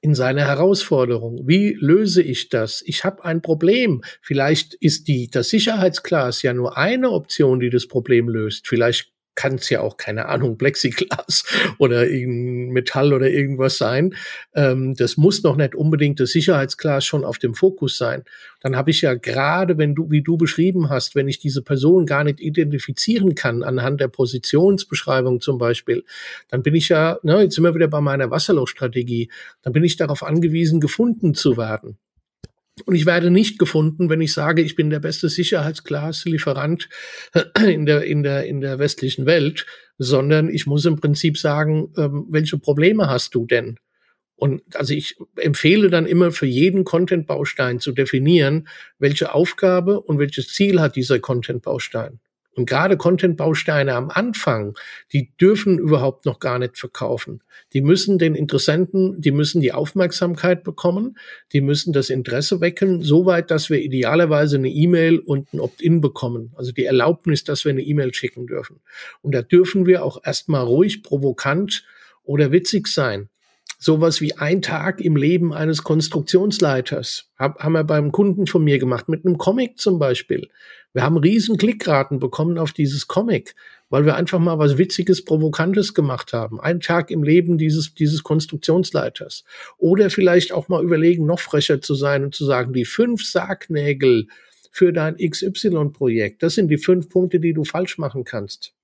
[0.00, 1.46] in seiner Herausforderung.
[1.46, 2.82] Wie löse ich das?
[2.86, 4.02] Ich habe ein Problem.
[4.22, 8.66] Vielleicht ist die das Sicherheitsglas ja nur eine Option, die das Problem löst.
[8.66, 11.44] Vielleicht kann es ja auch, keine Ahnung, Plexiglas
[11.78, 14.14] oder Metall oder irgendwas sein.
[14.54, 18.24] Ähm, das muss noch nicht unbedingt das Sicherheitsglas schon auf dem Fokus sein.
[18.60, 22.06] Dann habe ich ja gerade, wenn du, wie du beschrieben hast, wenn ich diese Person
[22.06, 26.04] gar nicht identifizieren kann anhand der Positionsbeschreibung zum Beispiel,
[26.48, 29.30] dann bin ich ja, ne, jetzt sind wir wieder bei meiner Wasserlochstrategie,
[29.62, 31.98] dann bin ich darauf angewiesen, gefunden zu werden.
[32.82, 36.88] Und ich werde nicht gefunden, wenn ich sage, ich bin der beste Sicherheitsglaslieferant
[37.66, 39.66] in der, in der, in der westlichen Welt,
[39.98, 43.78] sondern ich muss im Prinzip sagen, ähm, welche Probleme hast du denn?
[44.36, 50.48] Und also ich empfehle dann immer für jeden Content-Baustein zu definieren, welche Aufgabe und welches
[50.48, 52.20] Ziel hat dieser Content-Baustein.
[52.56, 54.76] Und gerade Content-Bausteine am Anfang,
[55.12, 57.42] die dürfen überhaupt noch gar nicht verkaufen.
[57.72, 61.16] Die müssen den Interessenten, die müssen die Aufmerksamkeit bekommen,
[61.52, 66.52] die müssen das Interesse wecken, soweit, dass wir idealerweise eine E-Mail und ein Opt-in bekommen.
[66.56, 68.80] Also die Erlaubnis, dass wir eine E-Mail schicken dürfen.
[69.22, 71.84] Und da dürfen wir auch erstmal ruhig, provokant
[72.24, 73.28] oder witzig sein
[73.80, 77.30] sowas wie ein Tag im Leben eines Konstruktionsleiters.
[77.38, 80.48] Hab, haben wir beim Kunden von mir gemacht, mit einem Comic zum Beispiel.
[80.92, 83.54] Wir haben riesen Klickraten bekommen auf dieses Comic,
[83.88, 86.60] weil wir einfach mal was Witziges, Provokantes gemacht haben.
[86.60, 89.44] Ein Tag im Leben dieses, dieses Konstruktionsleiters.
[89.78, 94.26] Oder vielleicht auch mal überlegen, noch frecher zu sein und zu sagen, die fünf Sargnägel
[94.70, 98.74] für dein XY-Projekt, das sind die fünf Punkte, die du falsch machen kannst.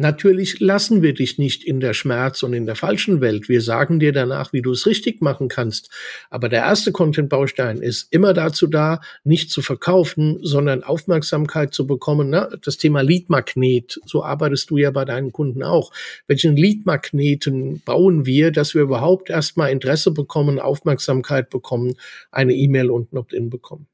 [0.00, 3.50] Natürlich lassen wir dich nicht in der Schmerz und in der falschen Welt.
[3.50, 5.90] Wir sagen dir danach, wie du es richtig machen kannst.
[6.30, 12.30] Aber der erste Content-Baustein ist immer dazu da, nicht zu verkaufen, sondern Aufmerksamkeit zu bekommen.
[12.30, 12.48] Ne?
[12.64, 15.92] Das Thema Lead-Magnet, so arbeitest du ja bei deinen Kunden auch.
[16.26, 21.94] Welchen Lead-Magneten bauen wir, dass wir überhaupt erstmal Interesse bekommen, Aufmerksamkeit bekommen,
[22.32, 23.89] eine E-Mail und ein Opt-in bekommen?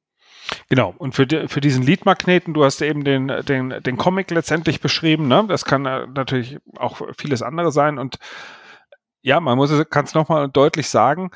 [0.69, 4.81] Genau, und für, die, für diesen Lead-Magneten, du hast eben den, den, den Comic letztendlich
[4.81, 5.45] beschrieben, ne?
[5.49, 8.19] das kann äh, natürlich auch vieles andere sein und
[9.23, 11.31] ja, man muss es, kann es nochmal deutlich sagen,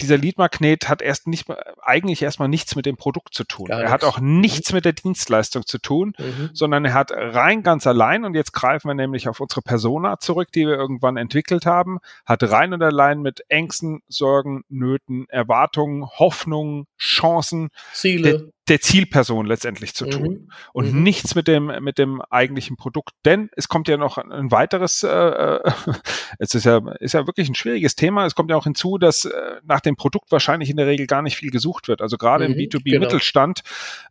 [0.00, 1.46] dieser Lead-Magnet hat erst nicht,
[1.82, 3.66] eigentlich erstmal nichts mit dem Produkt zu tun.
[3.66, 4.76] Gar er hat auch nichts mhm.
[4.76, 6.50] mit der Dienstleistung zu tun, mhm.
[6.52, 10.48] sondern er hat rein ganz allein, und jetzt greifen wir nämlich auf unsere Persona zurück,
[10.52, 16.86] die wir irgendwann entwickelt haben, hat rein und allein mit Ängsten, Sorgen, Nöten, Erwartungen, Hoffnungen,
[16.98, 20.48] Chancen, Ziele der Zielperson letztendlich zu tun mhm.
[20.72, 21.02] und mhm.
[21.02, 23.12] nichts mit dem mit dem eigentlichen Produkt.
[23.24, 25.60] Denn es kommt ja noch ein weiteres, äh, äh
[26.38, 28.24] es ist ja ist ja wirklich ein schwieriges Thema.
[28.24, 31.20] Es kommt ja auch hinzu, dass äh, nach dem Produkt wahrscheinlich in der Regel gar
[31.20, 32.00] nicht viel gesucht wird.
[32.00, 33.52] Also gerade mhm, im B2B genau.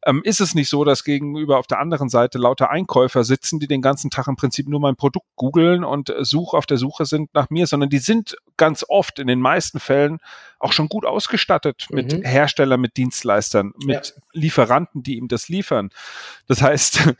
[0.05, 3.67] Ähm, ist es nicht so, dass gegenüber auf der anderen Seite lauter Einkäufer sitzen, die
[3.67, 7.05] den ganzen Tag im Prinzip nur mein Produkt googeln und äh, such auf der Suche
[7.05, 10.19] sind nach mir, sondern die sind ganz oft in den meisten Fällen
[10.63, 12.23] auch schon gut ausgestattet mit mhm.
[12.23, 14.21] Herstellern, mit Dienstleistern, mit ja.
[14.31, 15.89] Lieferanten, die ihm das liefern.
[16.47, 17.13] Das heißt,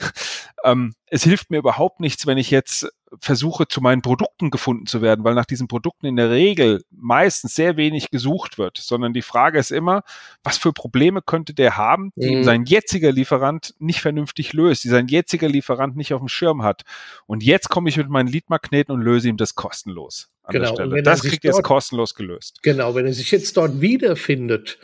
[0.64, 2.88] ähm, es hilft mir überhaupt nichts, wenn ich jetzt
[3.20, 7.56] versuche, zu meinen Produkten gefunden zu werden, weil nach diesen Produkten in der Regel meistens
[7.56, 10.04] sehr wenig gesucht wird, sondern die Frage ist immer,
[10.44, 12.44] was für Probleme könnte der haben, die mhm.
[12.44, 16.84] sein jetziger Lieferant nicht vernünftig löst, die sein jetziger Lieferant nicht auf dem Schirm hat.
[17.28, 20.30] Und jetzt komme ich mit meinen Leadmagneten und löse ihm das kostenlos.
[20.44, 20.70] An genau.
[20.70, 21.04] der Stelle.
[21.04, 22.60] Das kriegt er jetzt kostenlos gelöst.
[22.64, 24.80] Genau, wenn er sich jetzt dort wiederfindet,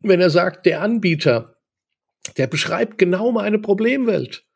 [0.00, 1.56] wenn er sagt, der Anbieter,
[2.36, 4.46] der beschreibt genau meine Problemwelt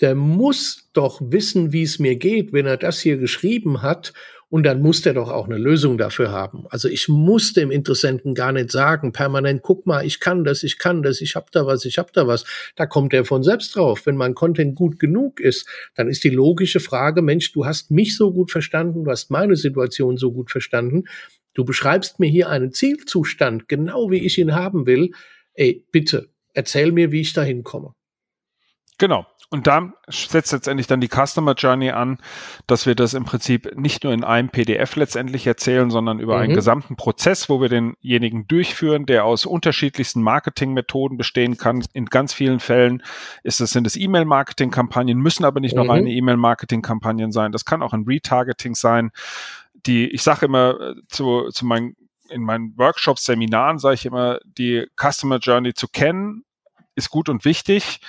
[0.00, 4.12] der muss doch wissen, wie es mir geht, wenn er das hier geschrieben hat
[4.52, 6.64] Und dann muss der doch auch eine Lösung dafür haben.
[6.70, 10.78] Also ich muss dem Interessenten gar nicht sagen, permanent, guck mal, ich kann das, ich
[10.78, 12.44] kann das, ich hab da was, ich hab da was.
[12.74, 14.06] Da kommt er von selbst drauf.
[14.06, 18.16] Wenn mein Content gut genug ist, dann ist die logische Frage, Mensch, du hast mich
[18.16, 21.04] so gut verstanden, du hast meine Situation so gut verstanden,
[21.54, 25.12] du beschreibst mir hier einen Zielzustand, genau wie ich ihn haben will.
[25.54, 27.94] Ey, bitte, erzähl mir, wie ich da hinkomme.
[29.00, 29.26] Genau.
[29.48, 32.18] Und da setzt letztendlich dann die Customer Journey an,
[32.68, 36.42] dass wir das im Prinzip nicht nur in einem PDF letztendlich erzählen, sondern über mhm.
[36.42, 41.82] einen gesamten Prozess, wo wir denjenigen durchführen, der aus unterschiedlichsten Marketingmethoden bestehen kann.
[41.94, 43.02] In ganz vielen Fällen
[43.42, 45.84] ist es, sind es E-Mail-Marketing-Kampagnen, müssen aber nicht mhm.
[45.84, 47.50] nur reine E-Mail-Marketing-Kampagnen sein.
[47.50, 49.10] Das kann auch ein Retargeting sein.
[49.86, 51.96] Die, ich sage immer äh, zu, zu meinen
[52.28, 56.44] in meinen Workshops, Seminaren sage ich immer, die Customer Journey zu kennen,
[56.94, 58.00] ist gut und wichtig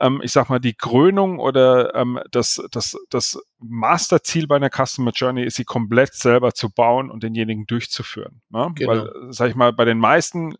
[0.00, 5.12] ähm, ich sag mal, die Krönung oder ähm, das, das, das Masterziel bei einer Customer
[5.12, 8.42] Journey ist, sie komplett selber zu bauen und denjenigen durchzuführen.
[8.50, 8.72] Ne?
[8.74, 8.90] Genau.
[8.90, 10.56] Weil, sag ich mal, bei den meisten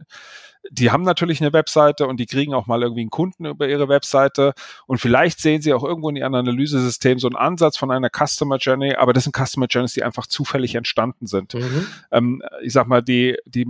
[0.70, 3.88] die haben natürlich eine Webseite und die kriegen auch mal irgendwie einen Kunden über ihre
[3.88, 4.54] Webseite
[4.86, 8.56] und vielleicht sehen sie auch irgendwo in ihrem Analysesystem so einen Ansatz von einer Customer
[8.56, 11.54] Journey, aber das sind Customer Journeys, die einfach zufällig entstanden sind.
[11.54, 11.86] Mhm.
[12.10, 13.66] Ähm, ich sag mal, die, die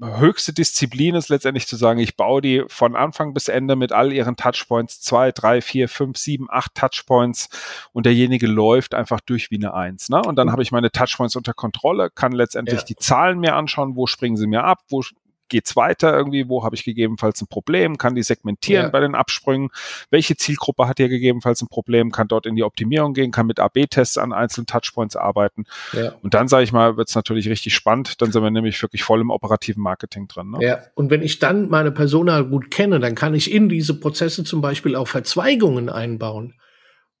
[0.00, 4.12] höchste Disziplin ist letztendlich zu sagen, ich baue die von Anfang bis Ende mit all
[4.12, 7.48] ihren Touchpoints, zwei, drei, vier, fünf, sieben, acht Touchpoints
[7.92, 10.08] und derjenige läuft einfach durch wie eine Eins.
[10.08, 10.20] Ne?
[10.22, 10.52] Und dann mhm.
[10.52, 12.86] habe ich meine Touchpoints unter Kontrolle, kann letztendlich ja.
[12.86, 15.02] die Zahlen mir anschauen, wo springen sie mir ab, wo
[15.50, 18.90] geht's weiter irgendwie, wo habe ich gegebenenfalls ein Problem, kann die segmentieren ja.
[18.90, 19.68] bei den Absprüngen,
[20.10, 23.60] welche Zielgruppe hat hier gegebenenfalls ein Problem, kann dort in die Optimierung gehen, kann mit
[23.60, 25.66] AB-Tests an einzelnen Touchpoints arbeiten.
[25.92, 26.14] Ja.
[26.22, 29.20] Und dann, sage ich mal, wird's natürlich richtig spannend, dann sind wir nämlich wirklich voll
[29.20, 30.52] im operativen Marketing drin.
[30.52, 30.58] Ne?
[30.64, 34.44] Ja, und wenn ich dann meine Persona gut kenne, dann kann ich in diese Prozesse
[34.44, 36.54] zum Beispiel auch Verzweigungen einbauen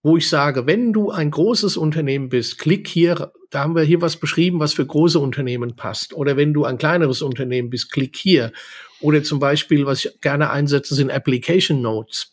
[0.02, 4.00] wo ich sage, wenn du ein großes Unternehmen bist, klick hier, da haben wir hier
[4.00, 6.14] was beschrieben, was für große Unternehmen passt.
[6.14, 8.52] Oder wenn du ein kleineres Unternehmen bist, klick hier.
[9.00, 12.32] Oder zum Beispiel, was ich gerne einsetze, sind Application Notes.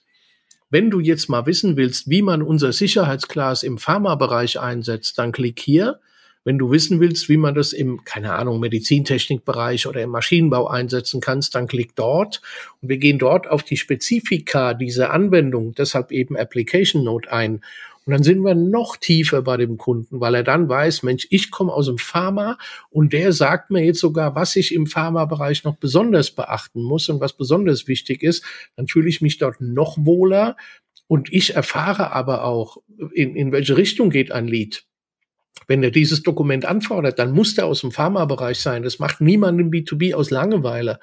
[0.69, 5.59] Wenn du jetzt mal wissen willst, wie man unser Sicherheitsglas im Pharmabereich einsetzt, dann klick
[5.59, 5.99] hier.
[6.47, 11.19] Wenn du wissen willst, wie man das im, keine Ahnung, Medizintechnikbereich oder im Maschinenbau einsetzen
[11.19, 12.41] kannst, dann klick dort.
[12.81, 17.55] Und wir gehen dort auf die Spezifika dieser Anwendung, deshalb eben Application Note ein.
[18.05, 21.51] Und dann sind wir noch tiefer bei dem Kunden, weil er dann weiß, Mensch, ich
[21.51, 22.57] komme aus dem Pharma
[22.89, 27.19] und der sagt mir jetzt sogar, was ich im Pharmabereich noch besonders beachten muss und
[27.19, 28.45] was besonders wichtig ist.
[28.77, 30.55] Dann fühle ich mich dort noch wohler
[31.07, 32.77] und ich erfahre aber auch,
[33.13, 34.86] in, in welche Richtung geht ein Lied.
[35.67, 38.83] Wenn er dieses Dokument anfordert, dann muss der aus dem Pharmabereich sein.
[38.83, 40.99] Das macht niemand im B2B aus Langeweile.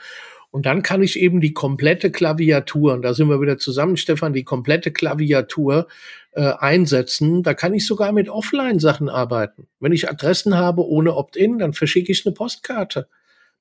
[0.50, 4.32] Und dann kann ich eben die komplette Klaviatur, und da sind wir wieder zusammen, Stefan,
[4.32, 5.88] die komplette Klaviatur
[6.30, 7.42] äh, einsetzen.
[7.42, 9.66] Da kann ich sogar mit Offline-Sachen arbeiten.
[9.80, 13.08] Wenn ich Adressen habe ohne Opt-in, dann verschicke ich eine Postkarte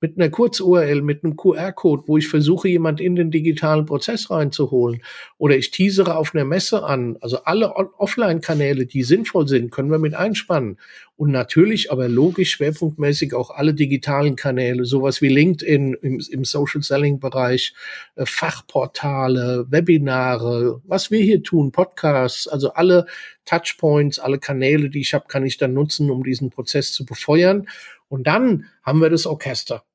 [0.04, 5.02] mit einer Kurz-URL, mit einem QR-Code, wo ich versuche, jemand in den digitalen Prozess reinzuholen.
[5.38, 7.16] Oder ich teasere auf einer Messe an.
[7.22, 10.78] Also alle Offline-Kanäle, die sinnvoll sind, können wir mit einspannen.
[11.16, 17.74] Und natürlich, aber logisch, schwerpunktmäßig auch alle digitalen Kanäle, sowas wie LinkedIn im, im Social-Selling-Bereich,
[18.16, 23.06] äh, Fachportale, Webinare, was wir hier tun, Podcasts, also alle
[23.46, 27.70] Touchpoints, alle Kanäle, die ich habe, kann ich dann nutzen, um diesen Prozess zu befeuern.
[28.10, 29.86] Und dann haben wir das Orchester.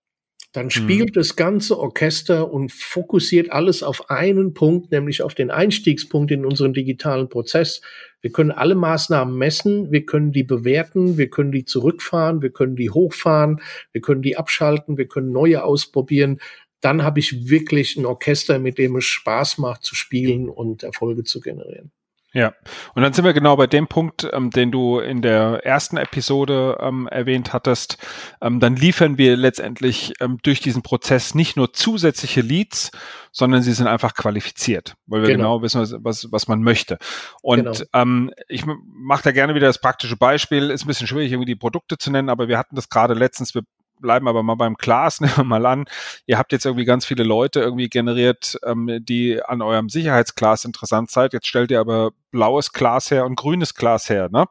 [0.52, 1.12] Dann spielt mhm.
[1.12, 6.72] das ganze Orchester und fokussiert alles auf einen Punkt, nämlich auf den Einstiegspunkt in unseren
[6.72, 7.82] digitalen Prozess.
[8.22, 12.76] Wir können alle Maßnahmen messen, wir können die bewerten, wir können die zurückfahren, wir können
[12.76, 13.61] die hochfahren,
[13.92, 16.40] wir können die abschalten, wir können neue ausprobieren.
[16.80, 21.24] Dann habe ich wirklich ein Orchester, mit dem es Spaß macht zu spielen und Erfolge
[21.24, 21.92] zu generieren.
[22.34, 22.52] Ja,
[22.94, 26.76] und dann sind wir genau bei dem Punkt, ähm, den du in der ersten Episode
[26.78, 27.96] ähm, erwähnt hattest.
[28.42, 32.90] Ähm, dann liefern wir letztendlich ähm, durch diesen Prozess nicht nur zusätzliche Leads,
[33.32, 36.98] sondern sie sind einfach qualifiziert, weil wir genau, genau wissen, was, was man möchte.
[37.40, 37.72] Und genau.
[37.94, 40.70] ähm, ich mache da gerne wieder das praktische Beispiel.
[40.70, 43.54] Ist ein bisschen schwierig, irgendwie die Produkte zu nennen, aber wir hatten das gerade letztens,
[43.54, 43.62] wir
[44.00, 45.87] bleiben aber mal beim Glas, nehmen wir mal an,
[46.26, 51.11] ihr habt jetzt irgendwie ganz viele Leute irgendwie generiert, ähm, die an eurem Sicherheitsglas interessant
[51.11, 51.32] seid.
[51.32, 54.46] Jetzt stellt ihr aber blaues Glas her und grünes Glas her, ne?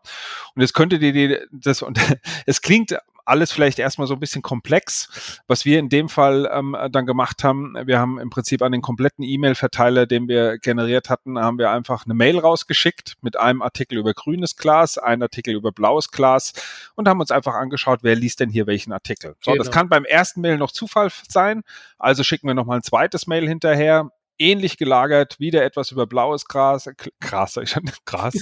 [0.55, 1.99] Und jetzt könntet ihr die, das, und
[2.45, 5.41] es klingt alles vielleicht erstmal so ein bisschen komplex.
[5.47, 8.81] Was wir in dem Fall ähm, dann gemacht haben, wir haben im Prinzip an den
[8.81, 13.97] kompletten E-Mail-Verteiler, den wir generiert hatten, haben wir einfach eine Mail rausgeschickt mit einem Artikel
[13.97, 16.53] über grünes Glas, einen Artikel über blaues Glas
[16.95, 19.35] und haben uns einfach angeschaut, wer liest denn hier welchen Artikel.
[19.41, 19.63] So, genau.
[19.63, 21.63] das kann beim ersten Mail noch Zufall sein.
[21.99, 26.89] Also schicken wir nochmal ein zweites Mail hinterher ähnlich gelagert, wieder etwas über blaues Gras,
[27.19, 28.35] Gras, ich schon Gras.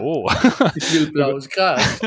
[0.00, 0.30] Oh.
[0.76, 2.00] Ich will blaues Gras.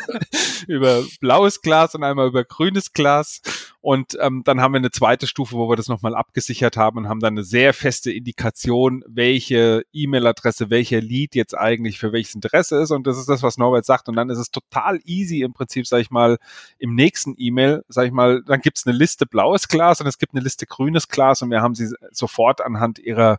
[0.66, 3.40] über blaues Glas und einmal über grünes Glas.
[3.82, 7.08] Und ähm, dann haben wir eine zweite Stufe, wo wir das nochmal abgesichert haben und
[7.08, 12.82] haben dann eine sehr feste Indikation, welche E-Mail-Adresse, welcher Lead jetzt eigentlich für welches Interesse
[12.82, 12.90] ist.
[12.90, 14.08] Und das ist das, was Norbert sagt.
[14.10, 16.36] Und dann ist es total easy im Prinzip, sage ich mal,
[16.78, 20.18] im nächsten E-Mail, sage ich mal, dann gibt es eine Liste blaues Glas und es
[20.18, 23.38] gibt eine Liste grünes Glas und wir haben sie sofort anhand ihrer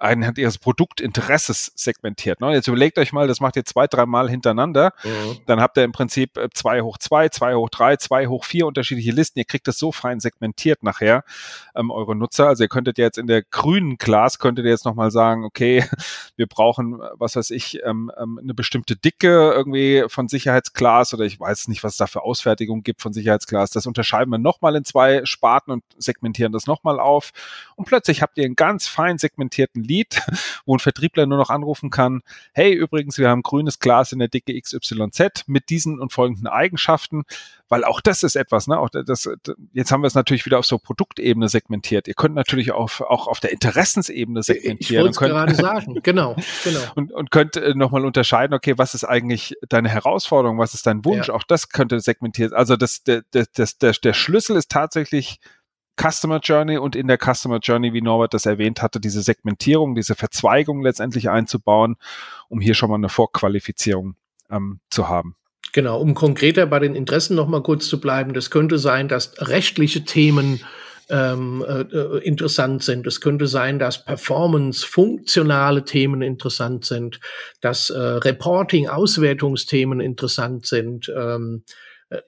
[0.00, 2.40] anhand ihres Produktinteresses segmentiert.
[2.40, 2.52] Ne?
[2.52, 4.92] Jetzt überlegt euch mal, das macht ihr zwei, dreimal hintereinander.
[5.04, 5.38] Mhm.
[5.46, 8.66] Dann habt ihr im Prinzip äh, zwei hoch zwei, zwei hoch drei, zwei hoch vier
[8.66, 9.38] unterschiedliche Listen.
[9.38, 11.22] Ihr kriegt das so fein segmentiert nachher,
[11.74, 12.48] ähm, eure Nutzer.
[12.48, 15.84] Also ihr könntet jetzt in der grünen Class, könntet ihr jetzt nochmal sagen, okay,
[16.36, 21.38] wir brauchen, was weiß ich, ähm, ähm, eine bestimmte Dicke irgendwie von Sicherheitsclass oder ich
[21.38, 23.70] weiß nicht, was es da für Ausfertigung gibt von Sicherheitsclass.
[23.70, 27.32] Das unterscheiden wir nochmal in zwei Sparten und segmentieren das nochmal auf.
[27.76, 30.22] Und plötzlich habt ihr einen ganz fein segmentierten Lead,
[30.64, 32.22] wo ein Vertriebler nur noch anrufen kann,
[32.52, 37.24] hey, übrigens, wir haben grünes Glas in der Dicke XYZ mit diesen und folgenden Eigenschaften,
[37.68, 38.78] weil auch das ist etwas, ne?
[38.78, 39.28] Auch das,
[39.72, 42.08] jetzt haben wir es natürlich wieder auf so Produktebene segmentiert.
[42.08, 45.06] Ihr könnt natürlich auf, auch auf der Interessensebene segmentieren.
[45.06, 46.80] Ich wollte gerade sagen, genau, genau.
[46.96, 51.04] Und, und könnt äh, nochmal unterscheiden, okay, was ist eigentlich deine Herausforderung, was ist dein
[51.04, 51.28] Wunsch?
[51.28, 51.34] Ja.
[51.34, 52.52] Auch das könnte segmentiert.
[52.52, 55.38] Also das, der, der, der, der Schlüssel ist tatsächlich
[56.00, 60.14] Customer Journey und in der Customer Journey, wie Norbert das erwähnt hatte, diese Segmentierung, diese
[60.14, 61.96] Verzweigung letztendlich einzubauen,
[62.48, 64.14] um hier schon mal eine Vorqualifizierung
[64.50, 65.36] ähm, zu haben.
[65.72, 69.34] Genau, um konkreter bei den Interessen noch mal kurz zu bleiben, das könnte sein, dass
[69.38, 70.60] rechtliche Themen
[71.10, 73.06] ähm, äh, interessant sind.
[73.06, 77.20] Es könnte sein, dass Performance, funktionale Themen interessant sind,
[77.60, 81.12] dass äh, Reporting, Auswertungsthemen interessant sind.
[81.14, 81.72] Ähm, äh,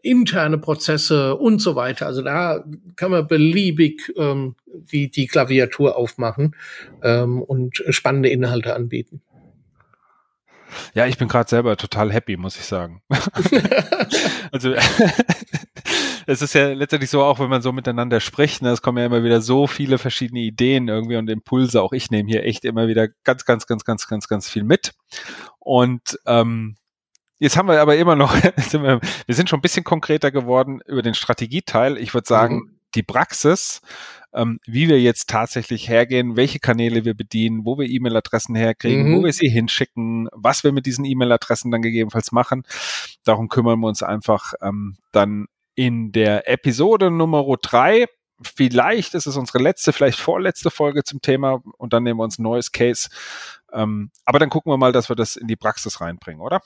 [0.03, 2.07] interne Prozesse und so weiter.
[2.07, 2.65] Also da
[2.97, 6.55] kann man beliebig ähm, die, die Klaviatur aufmachen
[7.03, 9.23] ähm, und spannende Inhalte anbieten.
[10.95, 13.03] Ja, ich bin gerade selber total happy, muss ich sagen.
[14.53, 14.75] also
[16.27, 19.07] es ist ja letztendlich so, auch wenn man so miteinander spricht, ne, es kommen ja
[19.07, 21.83] immer wieder so viele verschiedene Ideen irgendwie und Impulse.
[21.83, 24.93] Auch ich nehme hier echt immer wieder ganz, ganz, ganz, ganz, ganz, ganz viel mit.
[25.59, 26.77] Und ähm,
[27.43, 28.33] Jetzt haben wir aber immer noch,
[28.71, 31.99] wir, wir, sind schon ein bisschen konkreter geworden über den Strategieteil.
[31.99, 32.79] Ich würde sagen, mhm.
[32.95, 33.81] die Praxis,
[34.33, 39.17] ähm, wie wir jetzt tatsächlich hergehen, welche Kanäle wir bedienen, wo wir E-Mail-Adressen herkriegen, mhm.
[39.17, 42.63] wo wir sie hinschicken, was wir mit diesen E-Mail-Adressen dann gegebenenfalls machen.
[43.25, 48.07] Darum kümmern wir uns einfach ähm, dann in der Episode Nummer drei.
[48.41, 52.39] Vielleicht ist es unsere letzte, vielleicht vorletzte Folge zum Thema und dann nehmen wir uns
[52.39, 53.09] ein neues Case.
[53.73, 56.61] Ähm, aber dann gucken wir mal, dass wir das in die Praxis reinbringen, oder?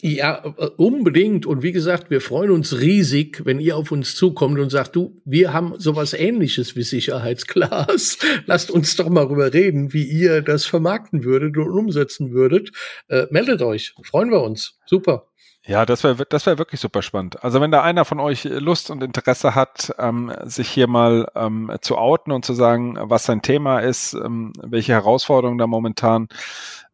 [0.00, 0.42] Ja,
[0.76, 1.46] unbedingt.
[1.46, 5.22] Und wie gesagt, wir freuen uns riesig, wenn ihr auf uns zukommt und sagt, du,
[5.24, 8.18] wir haben sowas ähnliches wie Sicherheitsglas.
[8.46, 12.72] Lasst uns doch mal rüber reden, wie ihr das vermarkten würdet und umsetzen würdet.
[13.08, 13.94] Äh, meldet euch.
[14.02, 14.76] Freuen wir uns.
[14.86, 15.28] Super.
[15.68, 17.42] Ja, das wäre das wäre wirklich super spannend.
[17.42, 21.72] Also wenn da einer von euch Lust und Interesse hat, ähm, sich hier mal ähm,
[21.80, 26.28] zu outen und zu sagen, was sein Thema ist, ähm, welche Herausforderungen da momentan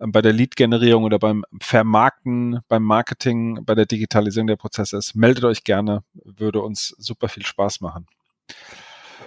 [0.00, 5.14] ähm, bei der Lead-Generierung oder beim Vermarkten, beim Marketing, bei der Digitalisierung der Prozesse ist,
[5.14, 8.06] meldet euch gerne, würde uns super viel Spaß machen.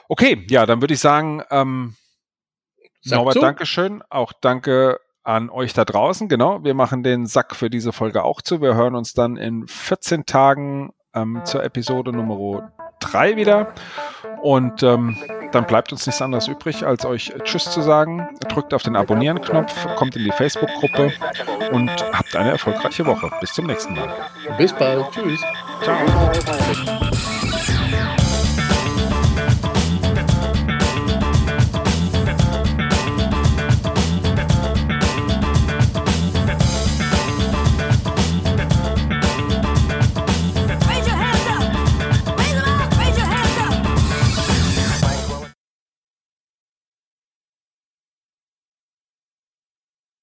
[0.09, 1.95] Okay, ja, dann würde ich sagen, ähm,
[3.03, 4.01] Norbert, Dankeschön.
[4.09, 6.29] Auch danke an euch da draußen.
[6.29, 8.61] Genau, wir machen den Sack für diese Folge auch zu.
[8.61, 13.73] Wir hören uns dann in 14 Tagen ähm, zur Episode Nummer 3 wieder.
[14.41, 15.17] Und ähm,
[15.51, 18.27] dann bleibt uns nichts anderes übrig, als euch Tschüss zu sagen.
[18.47, 21.11] Drückt auf den Abonnieren-Knopf, kommt in die Facebook-Gruppe
[21.71, 23.31] und habt eine erfolgreiche Woche.
[23.39, 24.13] Bis zum nächsten Mal.
[24.57, 25.09] Bis bald.
[25.11, 25.41] Tschüss.
[25.81, 27.34] Ciao.